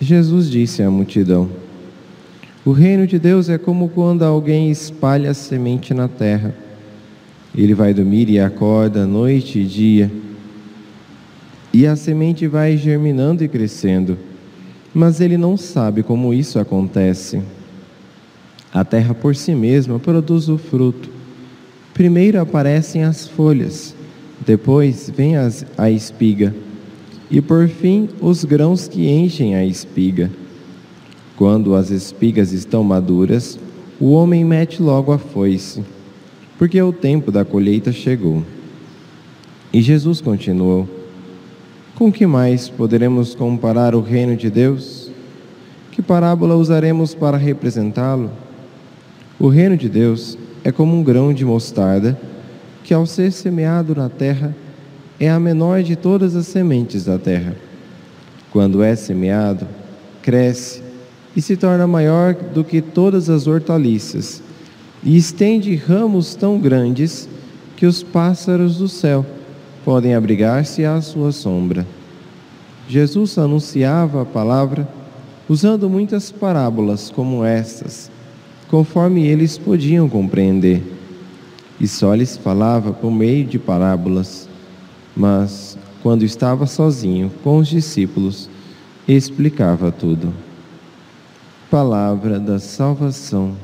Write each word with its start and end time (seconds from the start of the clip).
Jesus 0.00 0.50
disse 0.50 0.82
à 0.82 0.90
multidão: 0.90 1.48
O 2.64 2.72
reino 2.72 3.06
de 3.06 3.18
Deus 3.18 3.48
é 3.48 3.58
como 3.58 3.88
quando 3.88 4.22
alguém 4.22 4.70
espalha 4.70 5.34
semente 5.34 5.92
na 5.92 6.08
terra. 6.08 6.54
Ele 7.54 7.74
vai 7.74 7.92
dormir 7.92 8.28
e 8.28 8.38
acorda 8.38 9.06
noite 9.06 9.60
e 9.60 9.64
dia, 9.64 10.10
e 11.72 11.86
a 11.86 11.96
semente 11.96 12.46
vai 12.46 12.76
germinando 12.76 13.42
e 13.42 13.48
crescendo 13.48 14.18
mas 14.94 15.20
ele 15.20 15.36
não 15.36 15.56
sabe 15.56 16.02
como 16.02 16.32
isso 16.32 16.58
acontece. 16.58 17.40
A 18.72 18.84
terra 18.84 19.14
por 19.14 19.34
si 19.34 19.54
mesma 19.54 19.98
produz 19.98 20.48
o 20.48 20.58
fruto. 20.58 21.08
Primeiro 21.94 22.40
aparecem 22.40 23.04
as 23.04 23.26
folhas, 23.26 23.94
depois 24.46 25.10
vem 25.14 25.36
as, 25.36 25.64
a 25.76 25.90
espiga, 25.90 26.54
e 27.30 27.40
por 27.40 27.68
fim 27.68 28.08
os 28.20 28.44
grãos 28.44 28.88
que 28.88 29.08
enchem 29.08 29.54
a 29.54 29.64
espiga. 29.64 30.30
Quando 31.36 31.74
as 31.74 31.90
espigas 31.90 32.52
estão 32.52 32.82
maduras, 32.82 33.58
o 34.00 34.12
homem 34.12 34.44
mete 34.44 34.82
logo 34.82 35.12
a 35.12 35.18
foice, 35.18 35.82
porque 36.58 36.80
o 36.80 36.92
tempo 36.92 37.30
da 37.30 37.44
colheita 37.44 37.92
chegou. 37.92 38.42
E 39.72 39.80
Jesus 39.80 40.20
continuou: 40.20 40.88
com 41.94 42.12
que 42.12 42.26
mais 42.26 42.68
poderemos 42.68 43.34
comparar 43.34 43.94
o 43.94 44.00
reino 44.00 44.36
de 44.36 44.48
Deus? 44.48 45.10
Que 45.90 46.00
parábola 46.00 46.54
usaremos 46.54 47.12
para 47.12 47.36
representá-lo? 47.36 48.30
O 49.36 49.48
reino 49.48 49.76
de 49.76 49.88
Deus 49.88 50.38
é 50.62 50.70
como 50.70 50.96
um 50.96 51.02
grão 51.02 51.34
de 51.34 51.44
mostarda 51.44 52.16
que, 52.84 52.94
ao 52.94 53.04
ser 53.04 53.32
semeado 53.32 53.94
na 53.96 54.08
terra, 54.08 54.54
é 55.20 55.28
a 55.28 55.40
menor 55.40 55.82
de 55.82 55.96
todas 55.96 56.36
as 56.36 56.46
sementes 56.46 57.04
da 57.04 57.18
terra. 57.18 57.56
Quando 58.52 58.82
é 58.82 58.94
semeado, 58.96 59.66
cresce 60.22 60.82
e 61.36 61.42
se 61.42 61.56
torna 61.56 61.86
maior 61.86 62.34
do 62.34 62.64
que 62.64 62.80
todas 62.80 63.28
as 63.30 63.46
hortaliças, 63.46 64.42
e 65.02 65.16
estende 65.16 65.74
ramos 65.76 66.34
tão 66.34 66.58
grandes 66.58 67.28
que 67.76 67.86
os 67.86 68.02
pássaros 68.02 68.78
do 68.78 68.88
céu 68.88 69.24
podem 69.84 70.14
abrigar-se 70.14 70.84
à 70.84 71.00
sua 71.00 71.30
sombra. 71.30 71.86
Jesus 72.88 73.38
anunciava 73.38 74.22
a 74.22 74.24
palavra 74.24 74.88
usando 75.48 75.88
muitas 75.88 76.32
parábolas 76.32 77.10
como 77.10 77.44
estas, 77.44 78.10
conforme 78.68 79.26
eles 79.26 79.56
podiam 79.56 80.08
compreender. 80.08 80.82
E 81.80 81.86
só 81.86 82.14
lhes 82.14 82.36
falava 82.36 82.92
por 82.92 83.10
meio 83.10 83.44
de 83.44 83.58
parábolas, 83.58 84.47
mas 85.18 85.76
quando 86.00 86.24
estava 86.24 86.64
sozinho 86.64 87.30
com 87.42 87.58
os 87.58 87.66
discípulos, 87.66 88.48
explicava 89.06 89.90
tudo. 89.90 90.32
Palavra 91.68 92.38
da 92.38 92.60
salvação. 92.60 93.54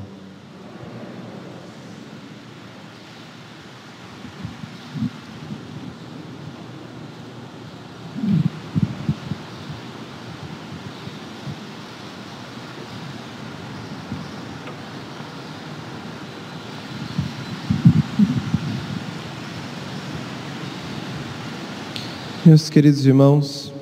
Meus 22.45 22.69
queridos 22.69 23.03
irmãos, 23.07 23.73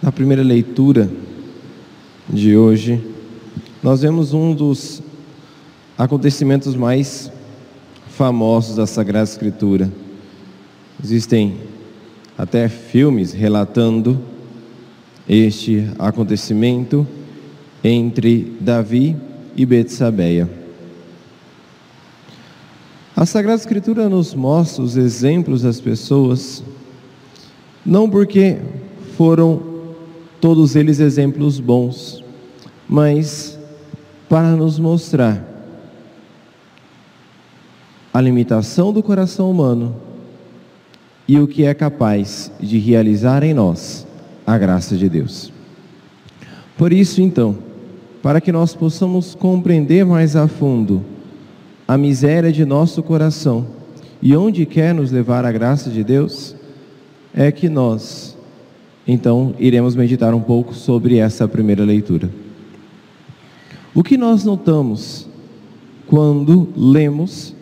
na 0.00 0.12
primeira 0.12 0.40
leitura 0.40 1.10
de 2.30 2.56
hoje, 2.56 3.04
nós 3.82 4.02
vemos 4.02 4.32
um 4.32 4.54
dos 4.54 5.02
acontecimentos 5.98 6.76
mais 6.76 7.28
famosos 8.10 8.76
da 8.76 8.86
Sagrada 8.86 9.28
Escritura. 9.28 9.92
Existem 11.02 11.56
até 12.38 12.68
filmes 12.68 13.32
relatando 13.32 14.20
este 15.28 15.90
acontecimento 15.98 17.04
entre 17.82 18.56
Davi 18.60 19.16
e 19.56 19.66
Betsabeia. 19.66 20.48
A 23.16 23.26
Sagrada 23.26 23.58
Escritura 23.58 24.08
nos 24.08 24.34
mostra 24.34 24.84
os 24.84 24.96
exemplos 24.96 25.62
das 25.62 25.80
pessoas 25.80 26.62
não 27.88 28.08
porque 28.10 28.58
foram 29.16 29.62
todos 30.42 30.76
eles 30.76 31.00
exemplos 31.00 31.58
bons, 31.58 32.22
mas 32.86 33.58
para 34.28 34.50
nos 34.50 34.78
mostrar 34.78 35.42
a 38.12 38.20
limitação 38.20 38.92
do 38.92 39.02
coração 39.02 39.50
humano 39.50 39.96
e 41.26 41.38
o 41.38 41.48
que 41.48 41.64
é 41.64 41.72
capaz 41.72 42.52
de 42.60 42.78
realizar 42.78 43.42
em 43.42 43.54
nós 43.54 44.06
a 44.46 44.58
graça 44.58 44.94
de 44.94 45.08
Deus. 45.08 45.50
Por 46.76 46.92
isso, 46.92 47.22
então, 47.22 47.56
para 48.22 48.38
que 48.38 48.52
nós 48.52 48.74
possamos 48.74 49.34
compreender 49.34 50.04
mais 50.04 50.36
a 50.36 50.46
fundo 50.46 51.02
a 51.86 51.96
miséria 51.96 52.52
de 52.52 52.66
nosso 52.66 53.02
coração 53.02 53.66
e 54.20 54.36
onde 54.36 54.66
quer 54.66 54.92
nos 54.92 55.10
levar 55.10 55.46
a 55.46 55.52
graça 55.52 55.88
de 55.88 56.04
Deus, 56.04 56.57
é 57.38 57.52
que 57.52 57.68
nós, 57.68 58.36
então, 59.06 59.54
iremos 59.60 59.94
meditar 59.94 60.34
um 60.34 60.40
pouco 60.40 60.74
sobre 60.74 61.18
essa 61.18 61.46
primeira 61.46 61.84
leitura. 61.84 62.28
O 63.94 64.02
que 64.02 64.18
nós 64.18 64.42
notamos 64.44 65.28
quando 66.08 66.68
lemos 66.76 67.54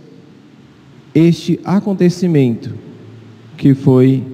este 1.15 1.61
acontecimento 1.63 2.73
que 3.59 3.75
foi 3.75 4.25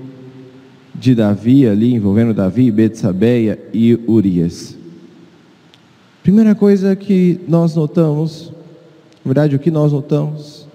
de 0.94 1.12
Davi 1.12 1.66
ali, 1.66 1.92
envolvendo 1.92 2.32
Davi, 2.32 2.70
Betsabeia 2.70 3.59
e 3.74 3.98
Urias? 4.06 4.78
Primeira 6.22 6.54
coisa 6.54 6.94
que 6.94 7.41
nós 7.48 7.74
notamos, 7.74 8.53
na 9.24 9.28
verdade, 9.28 9.56
o 9.56 9.59
que 9.59 9.72
nós 9.72 9.91
notamos 9.91 10.69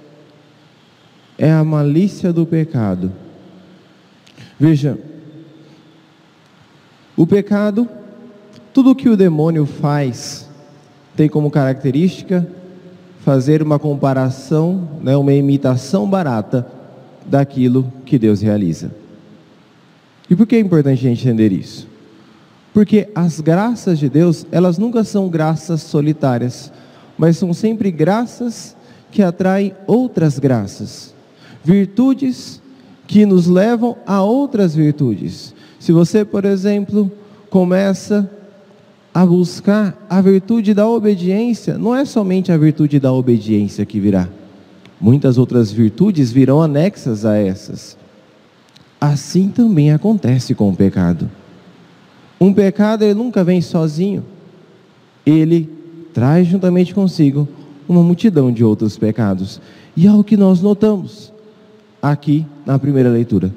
é 1.38 1.54
a 1.54 1.64
malícia 1.64 2.34
do 2.34 2.46
pecado 2.46 3.14
Veja, 4.60 4.98
o 7.16 7.28
pecado, 7.28 7.88
tudo 8.74 8.96
que 8.96 9.10
o 9.10 9.18
demônio 9.18 9.66
faz, 9.66 10.50
tem 11.16 11.30
como 11.30 11.52
característica 11.52 12.48
fazer 13.20 13.62
uma 13.62 13.78
comparação, 13.78 14.88
né, 15.02 15.16
uma 15.18 15.34
imitação 15.34 16.10
barata 16.10 16.66
daquilo 17.26 17.92
que 18.06 18.18
Deus 18.18 18.42
realiza. 18.42 18.92
E 20.30 20.36
por 20.36 20.48
que 20.48 20.56
é 20.56 20.60
importante 20.60 21.00
a 21.06 21.10
gente 21.10 21.28
entender 21.28 21.52
isso? 21.52 21.88
Porque 22.74 23.10
as 23.14 23.40
graças 23.40 24.00
de 24.00 24.10
Deus, 24.10 24.46
elas 24.52 24.78
nunca 24.78 25.04
são 25.04 25.30
graças 25.30 25.82
solitárias, 25.82 26.72
mas 27.18 27.38
são 27.38 27.54
sempre 27.54 27.92
graças 27.92 28.76
que 29.12 29.22
atraem 29.22 29.74
outras 29.88 30.38
graças, 30.40 31.14
virtudes 31.64 32.62
que 33.08 33.26
nos 33.26 33.48
levam 33.48 33.96
a 34.06 34.22
outras 34.22 34.76
virtudes. 34.76 35.56
Se 35.80 35.94
você, 35.94 36.26
por 36.26 36.44
exemplo, 36.44 37.10
começa 37.50 38.30
a 39.14 39.26
buscar 39.26 39.98
a 40.10 40.22
virtude 40.22 40.74
da 40.74 40.88
obediência, 40.88 41.78
não 41.78 41.96
é 41.96 42.04
somente 42.04 42.52
a 42.52 42.58
virtude 42.58 43.00
da 43.00 43.12
obediência 43.12 43.86
que 43.86 44.00
virá. 44.00 44.28
Muitas 45.00 45.38
outras 45.38 45.72
virtudes 45.72 46.32
virão 46.32 46.62
anexas 46.62 47.26
a 47.26 47.38
essas. 47.38 47.98
Assim 49.00 49.48
também 49.48 49.92
acontece 49.92 50.54
com 50.54 50.70
o 50.70 50.76
pecado. 50.76 51.30
Um 52.40 52.54
pecado 52.54 53.04
ele 53.04 53.14
nunca 53.14 53.44
vem 53.44 53.62
sozinho. 53.62 54.24
Ele 55.26 55.70
traz 56.14 56.48
juntamente 56.48 56.94
consigo 56.94 57.48
uma 57.88 58.04
multidão 58.04 58.52
de 58.52 58.64
outros 58.64 58.98
pecados. 58.98 59.62
E 59.96 60.06
é 60.08 60.14
o 60.14 60.24
que 60.24 60.36
nós 60.36 60.62
notamos 60.62 61.32
aqui 62.12 62.46
na 62.66 62.80
primeira 62.80 63.10
leitura. 63.10 63.54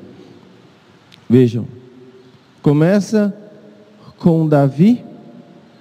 Vejam, 1.29 1.67
começa 2.61 3.35
com 4.19 4.47
Davi, 4.47 5.05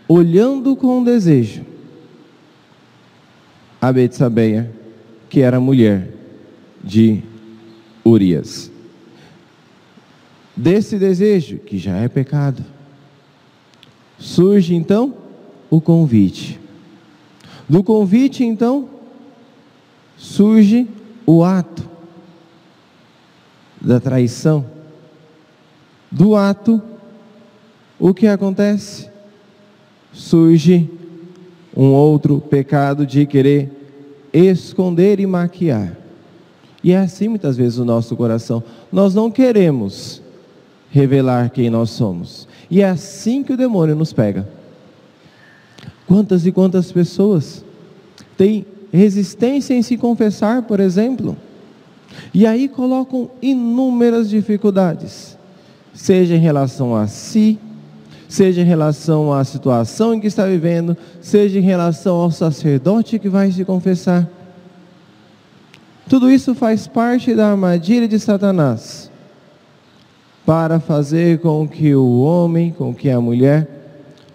olhando 0.07 0.75
com 0.75 1.04
desejo 1.04 1.66
a 3.81 3.92
Betsabeia, 3.92 4.71
que 5.30 5.42
era 5.42 5.60
mulher 5.60 6.13
de 6.83 7.24
Urias. 8.06 8.71
Desse 10.56 11.00
desejo, 11.00 11.60
que 11.60 11.77
já 11.77 11.95
é 11.98 12.07
pecado, 12.07 12.63
surge 14.18 14.75
então 14.75 15.16
o 15.69 15.80
convite. 15.80 16.60
Do 17.68 17.83
convite, 17.83 18.44
então, 18.44 18.89
surge 20.18 20.88
o 21.25 21.44
ato 21.44 21.88
da 23.81 23.99
traição. 23.99 24.65
Do 26.11 26.35
ato, 26.35 26.81
o 27.99 28.13
que 28.13 28.27
acontece? 28.27 29.09
Surge 30.11 30.89
um 31.75 31.91
outro 31.91 32.41
pecado 32.41 33.05
de 33.05 33.25
querer 33.25 33.71
esconder 34.33 35.19
e 35.19 35.25
maquiar. 35.25 35.97
E 36.83 36.91
é 36.91 36.97
assim 36.97 37.27
muitas 37.27 37.57
vezes 37.57 37.77
o 37.77 37.85
nosso 37.85 38.15
coração. 38.15 38.63
Nós 38.91 39.13
não 39.13 39.29
queremos 39.29 40.21
revelar 40.89 41.49
quem 41.49 41.69
nós 41.69 41.89
somos. 41.91 42.47
E 42.69 42.81
é 42.81 42.89
assim 42.89 43.43
que 43.43 43.53
o 43.53 43.57
demônio 43.57 43.95
nos 43.95 44.13
pega. 44.13 44.47
Quantas 46.07 46.45
e 46.45 46.51
quantas 46.51 46.91
pessoas 46.91 47.63
têm 48.37 48.65
resistência 48.91 49.73
em 49.73 49.81
se 49.81 49.97
confessar, 49.97 50.63
por 50.63 50.79
exemplo, 50.79 51.37
e 52.33 52.45
aí 52.45 52.67
colocam 52.67 53.29
inúmeras 53.41 54.29
dificuldades, 54.29 55.38
seja 55.94 56.35
em 56.35 56.39
relação 56.39 56.95
a 56.95 57.07
si, 57.07 57.59
seja 58.27 58.61
em 58.61 58.65
relação 58.65 59.33
à 59.33 59.44
situação 59.44 60.13
em 60.13 60.19
que 60.19 60.27
está 60.27 60.45
vivendo, 60.45 60.95
seja 61.21 61.59
em 61.59 61.63
relação 61.63 62.15
ao 62.17 62.31
sacerdote 62.31 63.19
que 63.19 63.29
vai 63.29 63.51
se 63.51 63.65
confessar. 63.65 64.29
Tudo 66.07 66.29
isso 66.29 66.56
faz 66.56 66.88
parte 66.88 67.35
da 67.35 67.51
armadilha 67.51 68.07
de 68.07 68.19
Satanás 68.19 69.11
para 70.45 70.79
fazer 70.79 71.39
com 71.39 71.67
que 71.67 71.94
o 71.94 72.21
homem, 72.21 72.71
com 72.71 72.94
que 72.94 73.09
a 73.09 73.21
mulher 73.21 73.67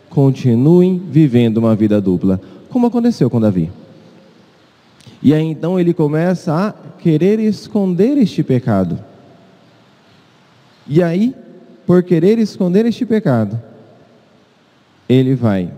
continuem 0.08 1.02
vivendo 1.10 1.58
uma 1.58 1.74
vida 1.74 2.00
dupla, 2.00 2.40
como 2.70 2.86
aconteceu 2.86 3.28
com 3.28 3.40
Davi. 3.40 3.70
E 5.24 5.32
aí 5.32 5.42
então 5.42 5.80
ele 5.80 5.94
começa 5.94 6.54
a 6.54 6.72
querer 7.00 7.40
esconder 7.40 8.16
este 8.18 8.42
pecado. 8.42 8.98
E 10.86 11.02
aí, 11.02 11.34
por 11.86 12.02
querer 12.02 12.38
esconder 12.38 12.84
este 12.84 13.06
pecado, 13.06 13.60
ele 15.08 15.34
vai 15.34 15.72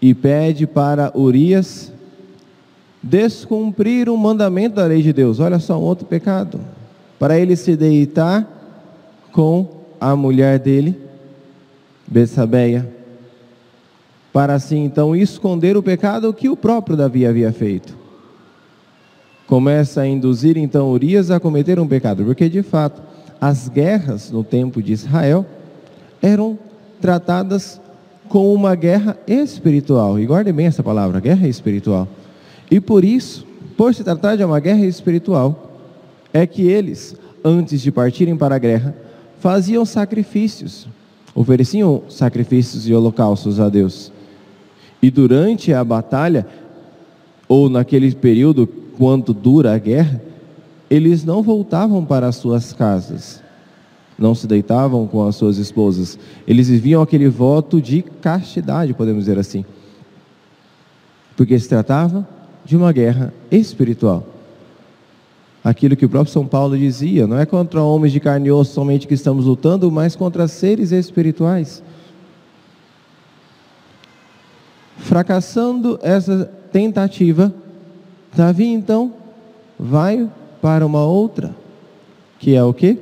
e 0.00 0.12
pede 0.12 0.66
para 0.66 1.10
Urias 1.18 1.90
descumprir 3.02 4.10
um 4.10 4.16
mandamento 4.16 4.76
da 4.76 4.84
lei 4.84 5.00
de 5.00 5.14
Deus. 5.14 5.40
Olha 5.40 5.58
só 5.58 5.78
um 5.78 5.82
outro 5.82 6.06
pecado. 6.06 6.60
Para 7.18 7.38
ele 7.38 7.56
se 7.56 7.74
deitar 7.74 8.46
com 9.32 9.66
a 9.98 10.14
mulher 10.14 10.58
dele, 10.58 11.00
Bessabeia 12.06 12.96
para 14.36 14.52
assim 14.52 14.84
então 14.84 15.16
esconder 15.16 15.78
o 15.78 15.82
pecado 15.82 16.30
que 16.30 16.46
o 16.46 16.54
próprio 16.54 16.94
Davi 16.94 17.24
havia 17.24 17.50
feito. 17.50 17.96
Começa 19.46 20.00
a 20.00 20.06
induzir 20.06 20.56
então 20.56 20.90
Urias 20.90 21.30
a 21.30 21.38
cometer 21.38 21.78
um 21.78 21.86
pecado, 21.86 22.24
porque 22.24 22.48
de 22.48 22.62
fato 22.62 23.00
as 23.40 23.68
guerras 23.68 24.30
no 24.30 24.42
tempo 24.42 24.82
de 24.82 24.92
Israel 24.92 25.46
eram 26.20 26.58
tratadas 27.00 27.80
como 28.28 28.52
uma 28.52 28.74
guerra 28.74 29.16
espiritual. 29.26 30.18
E 30.18 30.26
guarde 30.26 30.52
bem 30.52 30.66
essa 30.66 30.82
palavra, 30.82 31.20
guerra 31.20 31.46
espiritual. 31.46 32.08
E 32.70 32.80
por 32.80 33.04
isso, 33.04 33.46
por 33.76 33.94
se 33.94 34.02
tratar 34.02 34.36
de 34.36 34.44
uma 34.44 34.58
guerra 34.58 34.84
espiritual, 34.84 35.80
é 36.32 36.46
que 36.46 36.66
eles, 36.66 37.14
antes 37.44 37.80
de 37.80 37.92
partirem 37.92 38.36
para 38.36 38.56
a 38.56 38.58
guerra, 38.58 38.96
faziam 39.38 39.84
sacrifícios, 39.84 40.88
ofereciam 41.34 42.02
sacrifícios 42.08 42.88
e 42.88 42.94
holocaustos 42.94 43.60
a 43.60 43.68
Deus. 43.68 44.10
E 45.00 45.10
durante 45.10 45.72
a 45.72 45.84
batalha, 45.84 46.46
ou 47.48 47.68
naquele 47.70 48.12
período, 48.14 48.68
quando 48.96 49.34
dura 49.34 49.74
a 49.74 49.78
guerra, 49.78 50.20
eles 50.88 51.24
não 51.24 51.42
voltavam 51.42 52.04
para 52.04 52.26
as 52.28 52.36
suas 52.36 52.72
casas, 52.72 53.42
não 54.18 54.34
se 54.34 54.46
deitavam 54.46 55.06
com 55.06 55.26
as 55.26 55.36
suas 55.36 55.58
esposas, 55.58 56.18
eles 56.46 56.68
viviam 56.68 57.02
aquele 57.02 57.28
voto 57.28 57.80
de 57.80 58.02
castidade, 58.02 58.94
podemos 58.94 59.24
dizer 59.24 59.38
assim, 59.38 59.64
porque 61.36 61.58
se 61.58 61.68
tratava 61.68 62.26
de 62.64 62.76
uma 62.76 62.92
guerra 62.92 63.32
espiritual. 63.50 64.26
Aquilo 65.62 65.96
que 65.96 66.06
o 66.06 66.08
próprio 66.08 66.32
São 66.32 66.46
Paulo 66.46 66.78
dizia, 66.78 67.26
não 67.26 67.38
é 67.38 67.44
contra 67.44 67.82
homens 67.82 68.12
de 68.12 68.20
carne 68.20 68.48
e 68.48 68.52
osso 68.52 68.72
somente 68.72 69.06
que 69.06 69.14
estamos 69.14 69.46
lutando, 69.46 69.90
mas 69.90 70.14
contra 70.14 70.46
seres 70.46 70.92
espirituais. 70.92 71.82
Fracassando 74.98 75.98
essa 76.02 76.44
tentativa, 76.70 77.52
Davi 78.36 78.66
então 78.66 79.14
vai 79.78 80.30
para 80.60 80.84
uma 80.84 81.04
outra, 81.04 81.56
que 82.38 82.54
é 82.54 82.62
o 82.62 82.74
quê? 82.74 82.98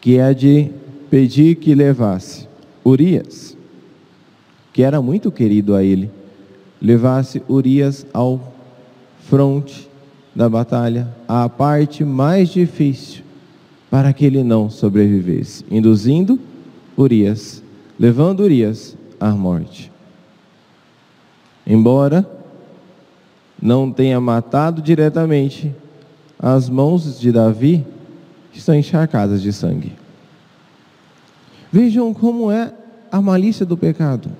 Que 0.00 0.18
é 0.18 0.22
a 0.22 0.32
de 0.32 0.70
pedir 1.10 1.56
que 1.56 1.74
levasse 1.74 2.48
Urias, 2.84 3.56
que 4.72 4.82
era 4.82 5.02
muito 5.02 5.32
querido 5.32 5.74
a 5.74 5.82
ele, 5.82 6.08
levasse 6.80 7.42
Urias 7.48 8.06
ao 8.14 8.40
fronte 9.28 9.90
da 10.32 10.48
batalha, 10.48 11.08
à 11.26 11.48
parte 11.48 12.04
mais 12.04 12.50
difícil, 12.50 13.24
para 13.90 14.12
que 14.12 14.24
ele 14.24 14.44
não 14.44 14.70
sobrevivesse, 14.70 15.64
induzindo 15.68 16.38
Urias, 16.96 17.62
levando 17.98 18.40
Urias 18.40 18.96
à 19.18 19.30
morte 19.30 19.90
embora 21.66 22.24
não 23.60 23.90
tenha 23.90 24.20
matado 24.20 24.82
diretamente, 24.82 25.74
as 26.38 26.68
mãos 26.68 27.18
de 27.18 27.32
Davi 27.32 27.84
estão 28.52 28.74
encharcadas 28.74 29.40
de 29.40 29.52
sangue. 29.52 29.92
Vejam 31.72 32.12
como 32.12 32.50
é 32.50 32.72
a 33.10 33.20
malícia 33.20 33.64
do 33.66 33.76
pecado. 33.76 34.30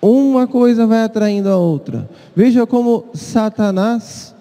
Uma 0.00 0.46
coisa 0.46 0.86
vai 0.86 1.04
atraindo 1.04 1.48
a 1.48 1.56
outra. 1.56 2.08
Veja 2.34 2.66
como 2.66 3.06
Satanás 3.14 4.34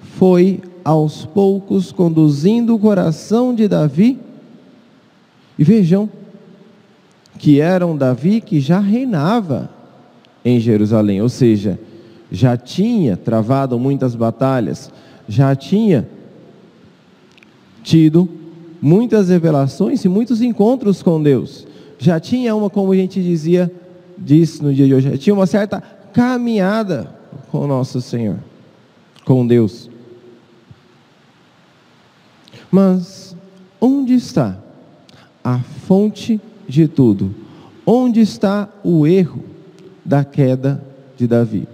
foi 0.00 0.62
aos 0.84 1.26
poucos 1.26 1.92
conduzindo 1.92 2.74
o 2.74 2.78
coração 2.78 3.54
de 3.54 3.68
Davi. 3.68 4.18
E 5.58 5.64
vejam 5.64 6.08
que 7.38 7.60
era 7.60 7.86
um 7.86 7.96
Davi 7.96 8.40
que 8.40 8.60
já 8.60 8.78
reinava 8.78 9.68
em 10.44 10.60
Jerusalém, 10.60 11.20
ou 11.20 11.28
seja, 11.28 11.78
já 12.30 12.56
tinha 12.56 13.16
travado 13.16 13.78
muitas 13.78 14.14
batalhas, 14.14 14.90
já 15.28 15.54
tinha 15.54 16.08
tido 17.82 18.28
muitas 18.80 19.28
revelações 19.28 20.04
e 20.04 20.08
muitos 20.08 20.40
encontros 20.42 21.02
com 21.02 21.22
Deus. 21.22 21.66
Já 21.98 22.20
tinha 22.20 22.54
uma, 22.54 22.68
como 22.68 22.92
a 22.92 22.96
gente 22.96 23.22
dizia, 23.22 23.72
disse 24.18 24.62
no 24.62 24.74
dia 24.74 24.86
de 24.86 24.94
hoje, 24.94 25.10
já 25.10 25.16
tinha 25.16 25.34
uma 25.34 25.46
certa 25.46 25.80
caminhada 26.12 27.14
com 27.50 27.60
o 27.60 27.66
nosso 27.66 28.00
Senhor, 28.00 28.38
com 29.24 29.46
Deus. 29.46 29.90
Mas 32.70 33.36
onde 33.80 34.14
está 34.14 34.58
a 35.42 35.60
fonte 35.60 36.40
de 36.68 36.88
tudo? 36.88 37.34
Onde 37.86 38.20
está 38.20 38.68
o 38.82 39.06
erro? 39.06 39.56
da 40.06 40.24
queda 40.24 40.80
de 41.16 41.26
Davi. 41.26 41.66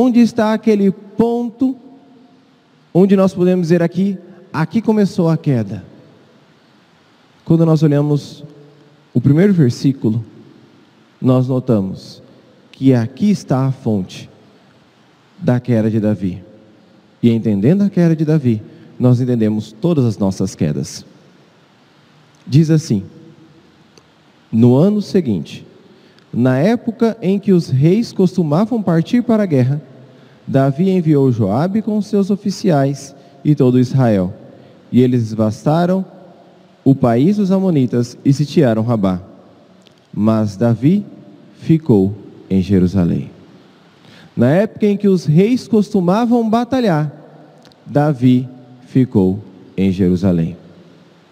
Onde 0.00 0.20
está 0.20 0.54
aquele 0.54 0.92
ponto 0.92 1.76
onde 2.94 3.16
nós 3.16 3.34
podemos 3.34 3.66
dizer 3.66 3.82
aqui, 3.82 4.16
aqui 4.52 4.80
começou 4.80 5.28
a 5.28 5.36
queda? 5.36 5.84
Quando 7.44 7.66
nós 7.66 7.82
olhamos 7.82 8.44
o 9.12 9.20
primeiro 9.20 9.52
versículo, 9.52 10.24
nós 11.20 11.48
notamos 11.48 12.22
que 12.70 12.94
aqui 12.94 13.28
está 13.28 13.66
a 13.66 13.72
fonte 13.72 14.30
da 15.36 15.58
queda 15.58 15.90
de 15.90 15.98
Davi. 15.98 16.44
E 17.20 17.28
entendendo 17.30 17.82
a 17.82 17.90
queda 17.90 18.14
de 18.14 18.24
Davi, 18.24 18.62
nós 19.00 19.20
entendemos 19.20 19.72
todas 19.72 20.04
as 20.04 20.16
nossas 20.16 20.54
quedas. 20.54 21.04
Diz 22.46 22.70
assim: 22.70 23.02
No 24.52 24.76
ano 24.76 25.02
seguinte, 25.02 25.66
na 26.32 26.56
época 26.56 27.18
em 27.20 27.36
que 27.36 27.52
os 27.52 27.68
reis 27.68 28.12
costumavam 28.12 28.80
partir 28.80 29.24
para 29.24 29.42
a 29.42 29.46
guerra, 29.46 29.87
Davi 30.48 30.88
enviou 30.88 31.30
Joabe 31.30 31.82
com 31.82 32.00
seus 32.00 32.30
oficiais 32.30 33.14
e 33.44 33.54
todo 33.54 33.78
Israel, 33.78 34.32
e 34.90 35.02
eles 35.02 35.34
vastaram 35.34 36.02
o 36.82 36.94
país 36.94 37.36
dos 37.36 37.52
amonitas 37.52 38.16
e 38.24 38.32
sitiaram 38.32 38.82
Rabá. 38.82 39.20
mas 40.12 40.56
Davi 40.56 41.04
ficou 41.60 42.14
em 42.48 42.62
Jerusalém. 42.62 43.30
Na 44.34 44.48
época 44.48 44.86
em 44.86 44.96
que 44.96 45.06
os 45.06 45.26
reis 45.26 45.68
costumavam 45.68 46.48
batalhar, 46.48 47.12
Davi 47.84 48.48
ficou 48.86 49.40
em 49.76 49.92
Jerusalém. 49.92 50.56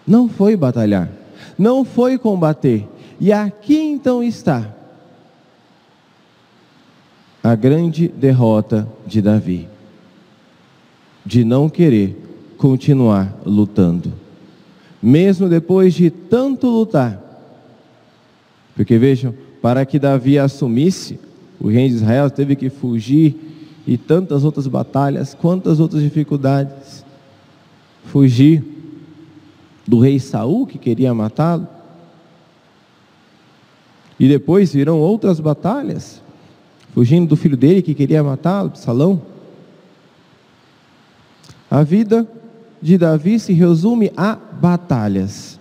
Não 0.05 0.29
foi 0.29 0.55
batalhar, 0.55 1.09
não 1.57 1.83
foi 1.83 2.19
combater. 2.19 2.87
E 3.19 3.33
aqui 3.33 3.79
então 3.79 4.21
está 4.21 4.76
a 7.47 7.55
grande 7.55 8.09
derrota 8.09 8.85
de 9.05 9.21
Davi, 9.21 9.69
de 11.25 11.45
não 11.45 11.69
querer 11.69 12.13
continuar 12.57 13.39
lutando, 13.45 14.11
mesmo 15.01 15.47
depois 15.47 15.93
de 15.93 16.09
tanto 16.09 16.67
lutar. 16.67 17.23
Porque 18.75 18.97
vejam, 18.97 19.33
para 19.61 19.85
que 19.85 19.97
Davi 19.97 20.37
assumisse, 20.37 21.17
o 21.57 21.69
rei 21.69 21.87
de 21.87 21.95
Israel 21.95 22.29
teve 22.29 22.53
que 22.53 22.69
fugir 22.69 23.37
e 23.87 23.97
tantas 23.97 24.43
outras 24.43 24.67
batalhas, 24.67 25.33
quantas 25.33 25.79
outras 25.79 26.03
dificuldades. 26.03 27.05
Fugir 28.07 28.61
do 29.87 30.01
rei 30.01 30.19
Saul 30.19 30.67
que 30.67 30.77
queria 30.77 31.13
matá-lo. 31.13 31.65
E 34.19 34.27
depois 34.27 34.73
virão 34.73 34.99
outras 34.99 35.39
batalhas, 35.39 36.21
fugindo 36.97 37.27
do 37.27 37.35
filho 37.35 37.55
dele 37.55 37.83
que 37.83 37.93
queria 37.93 38.23
matá-lo, 38.23 38.71
Salão. 38.73 39.21
A 41.69 41.83
vida 41.83 42.27
de 42.81 42.97
Davi 42.97 43.39
se 43.39 43.53
resume 43.53 44.11
a 44.17 44.35
batalhas. 44.35 45.59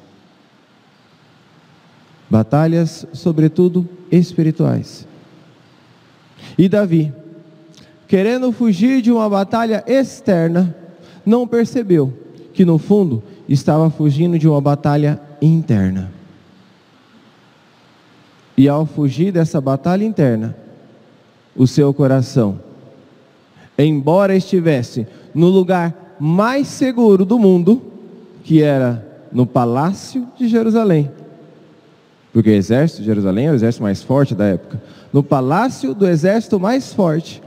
Batalhas, 2.31 3.07
sobretudo, 3.12 3.87
espirituais. 4.11 5.07
E 6.57 6.71
Davi, 6.71 7.12
querendo 8.09 8.50
fugir 8.50 9.02
de 9.02 9.12
uma 9.12 9.28
batalha 9.28 9.85
externa, 9.87 10.75
não 11.26 11.47
percebeu 11.47 12.14
que 12.55 12.64
no 12.64 12.78
fundo 12.78 13.23
estava 13.47 13.90
fugindo 13.90 14.38
de 14.38 14.49
uma 14.49 14.62
batalha 14.62 15.21
interna. 15.43 16.11
E 18.57 18.66
ao 18.66 18.87
fugir 18.87 19.31
dessa 19.33 19.61
batalha 19.61 20.02
interna, 20.02 20.64
o 21.57 21.67
seu 21.67 21.93
coração, 21.93 22.61
embora 23.79 24.35
estivesse 24.35 25.07
no 25.35 25.49
lugar 25.49 26.17
mais 26.19 26.69
seguro 26.69 27.25
do 27.25 27.39
mundo, 27.39 27.83
que 28.45 28.63
era 28.63 29.07
no 29.33 29.47
palácio 29.47 30.27
de 30.37 30.49
Jerusalém, 30.49 31.11
porque 32.33 32.51
o 32.51 32.55
exército 32.55 33.01
de 33.01 33.07
Jerusalém 33.07 33.47
era 33.47 33.53
o 33.53 33.57
exército 33.57 33.83
mais 33.83 34.03
forte 34.03 34.35
da 34.35 34.45
época, 34.45 34.81
no 35.13 35.23
palácio 35.23 35.95
do 35.95 36.07
exército 36.07 36.61
mais 36.61 36.93
forte, 36.93 37.43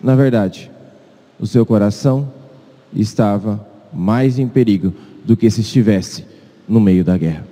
na 0.00 0.14
verdade, 0.14 0.70
o 1.38 1.46
seu 1.46 1.64
coração 1.64 2.30
estava 2.92 3.66
mais 3.92 4.38
em 4.38 4.48
perigo 4.48 4.92
do 5.24 5.36
que 5.36 5.50
se 5.50 5.60
estivesse 5.60 6.24
no 6.68 6.80
meio 6.80 7.04
da 7.04 7.16
guerra. 7.16 7.46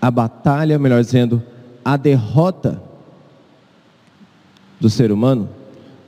A 0.00 0.10
batalha, 0.10 0.78
melhor 0.78 1.02
dizendo, 1.02 1.42
a 1.84 1.96
derrota 1.96 2.82
do 4.80 4.88
ser 4.88 5.12
humano 5.12 5.48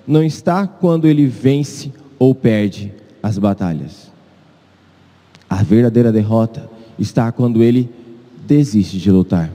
não 0.06 0.22
está 0.22 0.66
quando 0.66 1.06
ele 1.06 1.26
vence 1.26 1.92
ou 2.18 2.34
perde 2.34 2.92
as 3.22 3.38
batalhas. 3.38 4.10
A 5.48 5.62
verdadeira 5.62 6.10
derrota 6.10 6.68
está 6.98 7.30
quando 7.30 7.62
ele 7.62 7.90
desiste 8.46 8.98
de 8.98 9.10
lutar. 9.10 9.50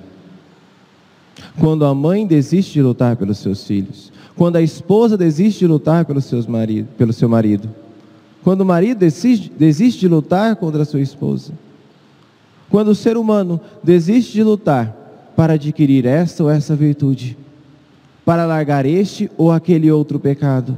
Quando 1.59 1.85
a 1.85 1.93
mãe 1.93 2.25
desiste 2.25 2.73
de 2.73 2.81
lutar 2.81 3.15
pelos 3.15 3.39
seus 3.39 3.65
filhos, 3.65 4.11
quando 4.35 4.57
a 4.57 4.61
esposa 4.61 5.17
desiste 5.17 5.59
de 5.59 5.67
lutar 5.67 6.05
pelos 6.05 6.25
seus 6.25 6.45
marido, 6.45 6.87
pelo 6.97 7.11
seu 7.11 7.27
marido, 7.27 7.67
quando 8.43 8.61
o 8.61 8.65
marido 8.65 8.99
desiste, 8.99 9.51
desiste 9.57 10.01
de 10.01 10.07
lutar 10.07 10.55
contra 10.55 10.83
a 10.83 10.85
sua 10.85 11.01
esposa, 11.01 11.51
quando 12.69 12.89
o 12.89 12.95
ser 12.95 13.17
humano 13.17 13.59
desiste 13.83 14.33
de 14.33 14.43
lutar 14.43 14.95
para 15.35 15.53
adquirir 15.53 16.05
esta 16.05 16.43
ou 16.43 16.49
essa 16.49 16.75
virtude, 16.75 17.37
para 18.27 18.45
largar 18.45 18.85
este 18.85 19.31
ou 19.37 19.53
aquele 19.53 19.89
outro 19.89 20.19
pecado, 20.19 20.77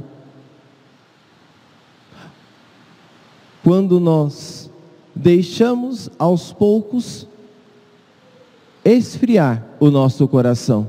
quando 3.64 3.98
nós 3.98 4.70
deixamos 5.12 6.08
aos 6.16 6.52
poucos 6.52 7.26
esfriar 8.84 9.66
o 9.80 9.90
nosso 9.90 10.28
coração. 10.28 10.88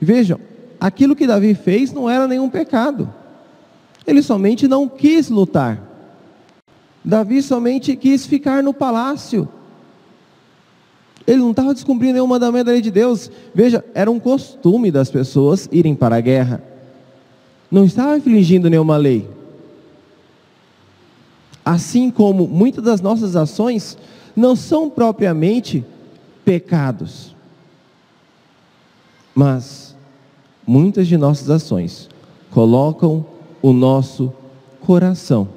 Vejam, 0.00 0.40
aquilo 0.80 1.14
que 1.14 1.24
Davi 1.24 1.54
fez 1.54 1.92
não 1.92 2.10
era 2.10 2.26
nenhum 2.26 2.50
pecado. 2.50 3.08
Ele 4.04 4.22
somente 4.22 4.66
não 4.66 4.88
quis 4.88 5.30
lutar. 5.30 5.80
Davi 7.04 7.40
somente 7.40 7.94
quis 7.94 8.26
ficar 8.26 8.60
no 8.60 8.74
palácio. 8.74 9.48
Ele 11.26 11.38
não 11.38 11.50
estava 11.50 11.72
descumprindo 11.72 12.14
nenhum 12.14 12.26
mandamento 12.26 12.66
da 12.66 12.72
lei 12.72 12.80
de 12.80 12.90
Deus. 12.90 13.30
Veja, 13.54 13.84
era 13.94 14.10
um 14.10 14.18
costume 14.18 14.90
das 14.90 15.10
pessoas 15.10 15.68
irem 15.70 15.94
para 15.94 16.16
a 16.16 16.20
guerra. 16.20 16.62
Não 17.70 17.84
estava 17.84 18.16
infringindo 18.16 18.68
nenhuma 18.68 18.96
lei. 18.96 19.28
Assim 21.64 22.10
como 22.10 22.48
muitas 22.48 22.84
das 22.84 23.00
nossas 23.00 23.36
ações 23.36 23.96
não 24.34 24.56
são 24.56 24.90
propriamente 24.90 25.84
pecados. 26.44 27.34
Mas 29.34 29.96
muitas 30.66 31.06
de 31.06 31.16
nossas 31.16 31.48
ações 31.48 32.08
colocam 32.50 33.24
o 33.62 33.72
nosso 33.72 34.32
coração 34.80 35.48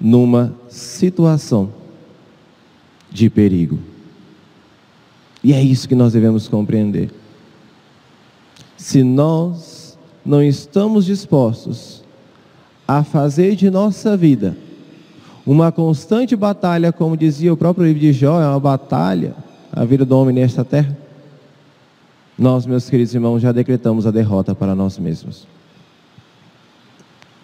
numa 0.00 0.54
situação 0.68 1.79
de 3.10 3.28
perigo. 3.28 3.78
E 5.42 5.52
é 5.52 5.62
isso 5.62 5.88
que 5.88 5.94
nós 5.94 6.12
devemos 6.12 6.48
compreender. 6.48 7.10
Se 8.76 9.02
nós 9.02 9.98
não 10.24 10.42
estamos 10.42 11.06
dispostos 11.06 12.02
a 12.86 13.02
fazer 13.02 13.56
de 13.56 13.70
nossa 13.70 14.16
vida 14.16 14.56
uma 15.46 15.72
constante 15.72 16.36
batalha, 16.36 16.92
como 16.92 17.16
dizia 17.16 17.52
o 17.52 17.56
próprio 17.56 17.86
livro 17.86 18.00
de 18.00 18.12
Jó, 18.12 18.40
é 18.40 18.46
uma 18.46 18.60
batalha, 18.60 19.34
a 19.72 19.84
vida 19.84 20.04
do 20.04 20.16
homem 20.16 20.34
nesta 20.34 20.64
terra 20.64 20.96
nós, 22.40 22.64
meus 22.64 22.88
queridos 22.88 23.14
irmãos, 23.14 23.40
já 23.40 23.52
decretamos 23.52 24.06
a 24.06 24.10
derrota 24.10 24.54
para 24.54 24.74
nós 24.74 24.98
mesmos. 24.98 25.46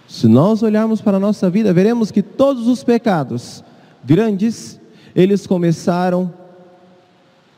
Se 0.09 0.27
nós 0.27 0.63
olharmos 0.63 1.03
para 1.03 1.19
a 1.19 1.21
nossa 1.21 1.51
vida, 1.51 1.71
veremos 1.71 2.11
que 2.11 2.23
todos 2.23 2.67
os 2.67 2.83
pecados 2.83 3.63
grandes, 4.03 4.81
eles 5.17 5.47
começaram 5.47 6.31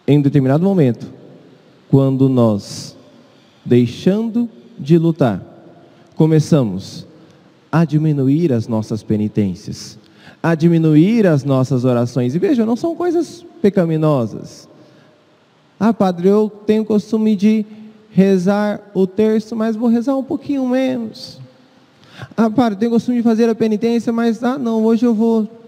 em 0.06 0.22
determinado 0.22 0.62
momento, 0.62 1.12
quando 1.90 2.28
nós, 2.28 2.96
deixando 3.64 4.48
de 4.78 4.96
lutar, 4.96 5.42
começamos 6.14 7.04
a 7.70 7.84
diminuir 7.84 8.52
as 8.52 8.68
nossas 8.68 9.02
penitências, 9.02 9.98
a 10.40 10.54
diminuir 10.54 11.26
as 11.26 11.42
nossas 11.42 11.84
orações. 11.84 12.34
E 12.34 12.38
vejam, 12.38 12.64
não 12.64 12.76
são 12.76 12.94
coisas 12.94 13.44
pecaminosas. 13.60 14.68
Ah, 15.80 15.92
padre, 15.92 16.28
eu 16.28 16.48
tenho 16.64 16.82
o 16.82 16.86
costume 16.86 17.34
de 17.34 17.66
rezar 18.10 18.80
o 18.94 19.04
terço, 19.04 19.56
mas 19.56 19.74
vou 19.74 19.88
rezar 19.88 20.16
um 20.16 20.24
pouquinho 20.24 20.66
menos. 20.68 21.40
Ah, 22.36 22.48
padre, 22.48 22.76
eu 22.76 22.78
tenho 22.78 22.92
o 22.92 22.94
costume 22.94 23.16
de 23.16 23.22
fazer 23.24 23.48
a 23.48 23.54
penitência, 23.54 24.12
mas 24.12 24.44
ah, 24.44 24.56
não, 24.56 24.84
hoje 24.84 25.04
eu 25.04 25.12
vou 25.12 25.58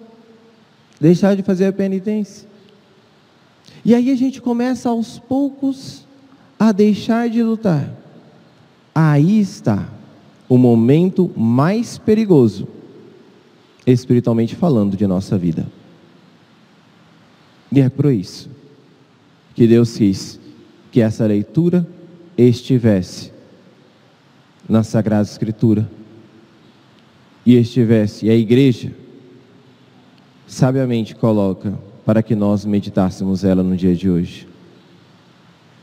deixar 1.00 1.34
de 1.34 1.42
fazer 1.42 1.66
a 1.66 1.72
penitência. 1.72 2.48
E 3.84 3.94
aí 3.94 4.10
a 4.10 4.16
gente 4.16 4.40
começa 4.42 4.90
aos 4.90 5.18
poucos 5.18 6.06
a 6.58 6.70
deixar 6.72 7.30
de 7.30 7.42
lutar. 7.42 7.90
Aí 8.94 9.40
está 9.40 9.88
o 10.48 10.58
momento 10.58 11.30
mais 11.36 11.96
perigoso, 11.96 12.68
espiritualmente 13.86 14.54
falando, 14.54 14.96
de 14.96 15.06
nossa 15.06 15.38
vida. 15.38 15.66
E 17.72 17.80
é 17.80 17.88
por 17.88 18.12
isso 18.12 18.50
que 19.54 19.66
Deus 19.66 19.96
quis 19.96 20.38
que 20.90 21.00
essa 21.00 21.24
leitura 21.24 21.86
estivesse 22.36 23.32
na 24.68 24.82
Sagrada 24.82 25.28
Escritura 25.28 25.88
e 27.46 27.56
estivesse, 27.56 28.26
e 28.26 28.30
a 28.30 28.34
igreja 28.34 28.92
sabiamente 30.52 31.14
coloca 31.14 31.72
para 32.04 32.22
que 32.22 32.34
nós 32.34 32.64
meditássemos 32.64 33.44
ela 33.44 33.62
no 33.62 33.76
dia 33.76 33.94
de 33.94 34.10
hoje, 34.10 34.48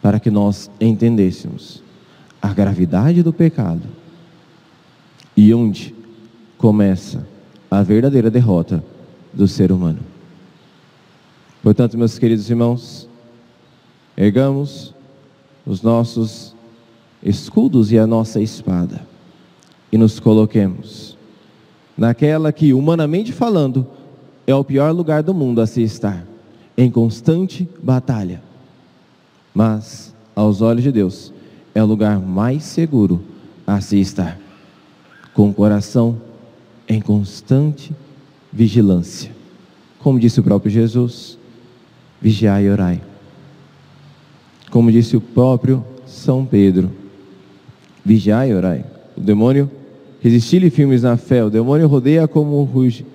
para 0.02 0.20
que 0.20 0.30
nós 0.30 0.70
entendêssemos 0.80 1.84
a 2.42 2.54
gravidade 2.54 3.24
do 3.24 3.34
pecado 3.34 3.84
e 5.36 5.54
onde 5.54 5.96
começa 6.58 7.26
a 7.70 7.82
verdadeira 7.82 8.30
derrota 8.30 8.84
do 9.34 9.48
ser 9.48 9.72
humano. 9.72 10.00
Portanto, 11.64 11.98
meus 11.98 12.18
queridos 12.18 12.50
irmãos, 12.50 13.08
Ergamos 14.18 14.96
os 15.64 15.84
nossos 15.84 16.56
escudos 17.22 17.92
e 17.92 18.00
a 18.00 18.08
nossa 18.08 18.42
espada 18.42 19.00
e 19.92 19.98
nos 19.98 20.20
coloquemos 20.20 21.16
naquela 21.96 22.52
que, 22.52 22.74
humanamente 22.74 23.32
falando, 23.32 23.86
é 24.48 24.56
o 24.56 24.64
pior 24.64 24.92
lugar 24.94 25.22
do 25.22 25.34
mundo 25.34 25.60
a 25.60 25.68
se 25.68 25.84
estar, 25.84 26.26
em 26.78 26.90
constante 26.90 27.68
batalha. 27.84 28.42
Mas, 29.54 30.16
aos 30.34 30.62
olhos 30.62 30.84
de 30.84 30.92
Deus, 30.92 31.34
é 31.76 31.84
o 31.84 31.86
lugar 31.86 32.18
mais 32.18 32.64
seguro 32.64 33.22
a 33.68 33.82
se 33.82 34.00
estar, 34.00 34.40
com 35.34 35.50
o 35.50 35.54
coração 35.54 36.22
em 36.88 37.02
constante 37.02 37.94
vigilância. 38.52 39.32
Como 40.00 40.18
disse 40.18 40.40
o 40.40 40.44
próprio 40.44 40.72
Jesus, 40.72 41.38
vigiai 42.22 42.66
e 42.66 42.70
orai. 42.70 43.02
Como 44.72 44.92
disse 44.92 45.18
o 45.18 45.22
próprio 45.22 45.84
São 46.06 46.46
Pedro, 46.46 46.90
vigiai 48.06 48.52
e 48.52 48.54
orai. 48.54 48.86
O 49.18 49.20
demônio, 49.20 49.70
resistir-lhe 50.22 50.70
firmes 50.70 51.04
na 51.04 51.18
fé, 51.18 51.44
o 51.44 51.50
demônio 51.50 51.88
rodeia 51.88 52.28
como, 52.28 52.64
ruge, 52.64 53.06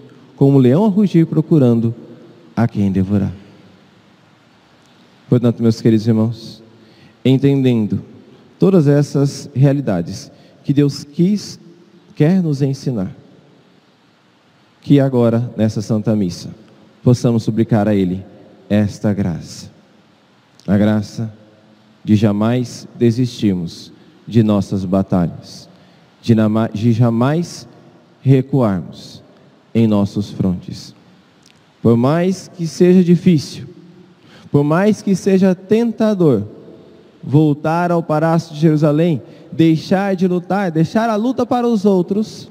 como 0.43 0.59
um 0.59 0.61
leão 0.61 0.85
a 0.85 0.89
rugir 0.89 1.25
procurando 1.25 1.95
a 2.57 2.67
quem 2.67 2.91
devorar. 2.91 3.33
Portanto, 5.29 5.63
meus 5.63 5.81
queridos 5.81 6.05
irmãos, 6.05 6.61
entendendo 7.25 8.03
todas 8.59 8.89
essas 8.89 9.49
realidades 9.55 10.33
que 10.65 10.73
Deus 10.73 11.05
quis, 11.05 11.61
quer 12.17 12.43
nos 12.43 12.61
ensinar, 12.61 13.15
que 14.81 14.99
agora, 14.99 15.49
nessa 15.57 15.81
Santa 15.81 16.17
Missa, 16.17 16.51
possamos 17.05 17.45
suplicar 17.45 17.87
a 17.87 17.95
Ele 17.95 18.27
esta 18.69 19.15
graça. 19.15 19.71
A 20.67 20.77
graça 20.77 21.33
de 22.03 22.17
jamais 22.17 22.89
desistirmos 22.97 23.93
de 24.27 24.43
nossas 24.43 24.85
batalhas, 24.85 25.69
de 26.21 26.93
jamais 26.93 27.69
recuarmos 28.21 29.22
em 29.75 29.87
nossos 29.87 30.31
frontes. 30.31 30.95
Por 31.83 31.97
mais 31.97 32.49
que 32.49 32.67
seja 32.67 33.02
difícil, 33.02 33.67
por 34.50 34.62
mais 34.62 35.02
que 35.02 35.17
seja 35.17 35.55
tentador, 35.55 36.45
voltar 37.23 37.91
ao 37.91 38.02
Palácio 38.02 38.55
de 38.55 38.61
Jerusalém, 38.61 39.23
deixar 39.50 40.14
de 40.14 40.29
lutar, 40.29 40.71
deixar 40.71 41.09
a 41.09 41.17
luta 41.17 41.47
para 41.47 41.67
os 41.67 41.85
outros, 41.85 42.50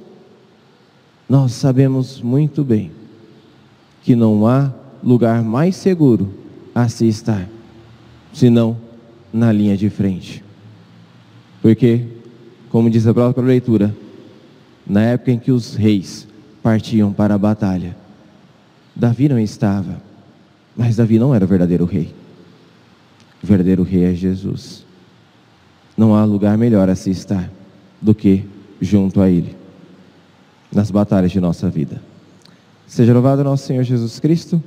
nós 1.29 1.53
sabemos 1.53 2.21
muito 2.21 2.63
bem 2.63 2.91
que 4.03 4.15
não 4.15 4.47
há 4.47 4.73
lugar 5.03 5.43
mais 5.43 5.75
seguro 5.75 6.33
a 6.73 6.89
se 6.89 7.07
estar, 7.07 7.47
senão 8.33 8.75
na 9.31 9.51
linha 9.51 9.77
de 9.77 9.89
frente. 9.89 10.43
Porque, 11.61 12.05
como 12.69 12.89
diz 12.89 13.05
a 13.05 13.13
própria 13.13 13.45
leitura, 13.45 13.95
na 14.85 15.03
época 15.03 15.31
em 15.31 15.39
que 15.39 15.51
os 15.51 15.75
reis 15.75 16.27
partiam 16.61 17.11
para 17.11 17.35
a 17.35 17.37
batalha, 17.37 17.95
Davi 18.95 19.27
não 19.29 19.39
estava, 19.39 20.01
mas 20.75 20.95
Davi 20.95 21.17
não 21.17 21.33
era 21.33 21.45
o 21.45 21.47
verdadeiro 21.47 21.85
rei. 21.85 22.13
O 23.43 23.47
verdadeiro 23.47 23.83
rei 23.83 24.05
é 24.05 24.13
Jesus. 24.13 24.85
Não 25.97 26.15
há 26.15 26.23
lugar 26.23 26.57
melhor 26.57 26.89
a 26.89 26.95
se 26.95 27.09
estar 27.09 27.49
do 28.01 28.13
que 28.13 28.45
junto 28.79 29.21
a 29.21 29.29
Ele 29.29 29.55
nas 30.71 30.89
batalhas 30.89 31.31
de 31.31 31.39
nossa 31.39 31.69
vida. 31.69 32.01
Seja 32.87 33.13
louvado 33.13 33.43
nosso 33.43 33.65
Senhor 33.65 33.83
Jesus 33.83 34.19
Cristo 34.19 34.61